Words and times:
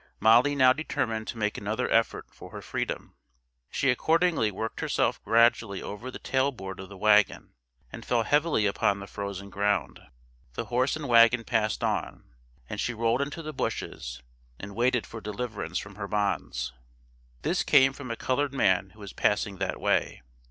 Molly 0.19 0.55
now 0.55 0.73
determined 0.73 1.27
to 1.27 1.37
make 1.37 1.59
another 1.59 1.87
effort 1.91 2.25
for 2.31 2.49
her 2.49 2.61
freedom. 2.63 3.13
She 3.69 3.91
accordingly 3.91 4.49
worked 4.49 4.79
herself 4.79 5.23
gradually 5.23 5.79
over 5.79 6.09
the 6.09 6.17
tail 6.17 6.51
board 6.51 6.79
of 6.79 6.89
the 6.89 6.97
wagon, 6.97 7.53
and 7.91 8.03
fell 8.03 8.23
heavily 8.23 8.65
upon 8.65 8.97
the 8.99 9.05
frozen 9.05 9.51
ground. 9.51 9.99
The 10.55 10.65
horse 10.65 10.95
and 10.95 11.07
wagon 11.07 11.43
passed 11.43 11.83
on, 11.83 12.23
and 12.67 12.79
she 12.81 12.95
rolled 12.95 13.21
into 13.21 13.43
the 13.43 13.53
bushes, 13.53 14.23
and 14.59 14.75
waited 14.75 15.05
for 15.05 15.21
deliverance 15.21 15.77
from 15.77 15.93
her 15.97 16.07
bonds. 16.07 16.73
This 17.43 17.61
came 17.61 17.93
from 17.93 18.09
a 18.09 18.15
colored 18.15 18.55
man 18.55 18.89
who 18.95 18.99
was 19.01 19.13
passing 19.13 19.57
that 19.59 19.79
way. 19.79 20.23